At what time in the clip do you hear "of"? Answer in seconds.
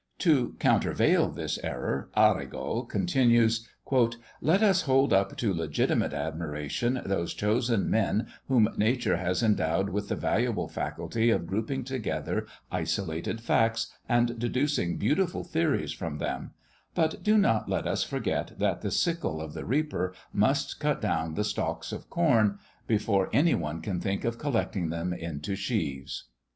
11.29-11.45, 19.39-19.53, 21.91-22.09, 24.25-24.39